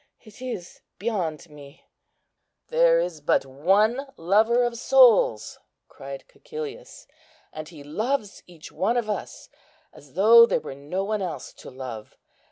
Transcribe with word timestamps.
It 0.23 0.41
is 0.41 0.81
beyond 0.97 1.47
me." 1.47 1.85
"There 2.69 2.99
is 2.99 3.21
but 3.21 3.45
one 3.45 4.07
Lover 4.17 4.63
of 4.63 4.75
souls," 4.75 5.59
cried 5.89 6.23
Cæcilius, 6.27 7.05
"and 7.53 7.69
He 7.69 7.83
loves 7.83 8.41
each 8.47 8.71
one 8.71 8.97
of 8.97 9.07
us, 9.11 9.47
as 9.93 10.13
though 10.15 10.47
there 10.47 10.59
were 10.59 10.73
no 10.73 11.03
one 11.03 11.21
else 11.21 11.53
to 11.53 11.69
love. 11.69 12.17